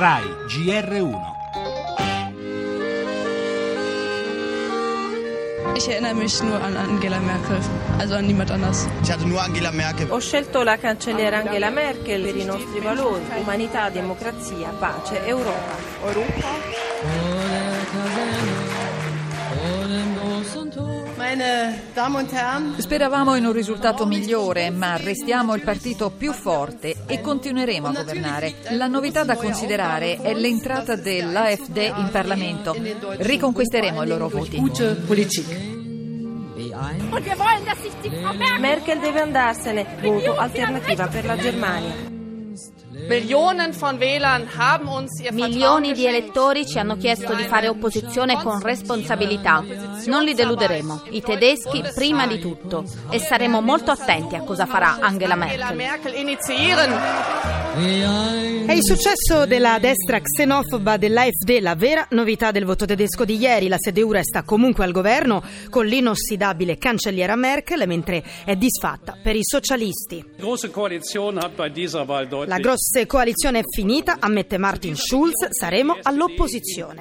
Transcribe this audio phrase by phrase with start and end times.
[0.00, 1.14] RAI GR1
[5.76, 7.58] Ich erinnere mich nur an Angela Merkel,
[7.98, 8.88] also an niemand anders.
[9.02, 10.10] Ich hatte nur Angela Merkel.
[10.10, 15.76] Ho scelto la cancelliera Angela Merkel per i nostri valori, umanità, democrazia, pace, Europa.
[16.02, 17.79] Meine
[22.76, 28.56] Speravamo in un risultato migliore, ma restiamo il partito più forte e continueremo a governare.
[28.70, 32.74] La novità da considerare è l'entrata dell'AfD in Parlamento.
[32.76, 34.60] Riconquisteremo i loro voti.
[38.58, 42.19] Merkel deve andarsene, voto alternativa per la Germania.
[45.30, 49.62] Milioni di elettori ci hanno chiesto di fare opposizione con responsabilità.
[50.06, 54.98] Non li deluderemo, i tedeschi prima di tutto, e saremo molto attenti a cosa farà
[55.00, 55.76] Angela Merkel.
[57.72, 63.68] È il successo della destra xenofoba dell'AfD la vera novità del voto tedesco di ieri.
[63.68, 69.44] La CDU resta comunque al governo con l'inossidabile cancelliera Merkel, mentre è disfatta per i
[69.44, 70.32] socialisti.
[72.46, 76.98] La grossa coalizione è finita, ammette Martin Schulz, saremo all'opposizione.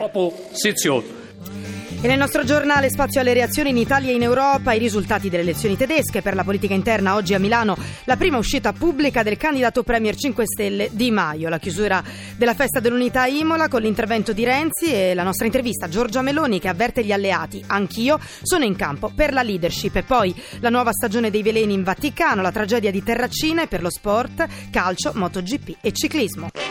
[2.01, 5.43] E nel nostro giornale Spazio alle reazioni in Italia e in Europa, i risultati delle
[5.43, 9.83] elezioni tedesche per la politica interna oggi a Milano, la prima uscita pubblica del candidato
[9.83, 12.01] Premier 5 Stelle Di Maio, la chiusura
[12.37, 16.61] della festa dell'unità Imola con l'intervento di Renzi e la nostra intervista a Giorgia Meloni
[16.61, 19.97] che avverte gli alleati, anch'io sono in campo per la leadership.
[19.97, 23.81] E poi la nuova stagione dei veleni in Vaticano, la tragedia di Terracina e per
[23.81, 26.68] lo sport, calcio, MotoGP e ciclismo.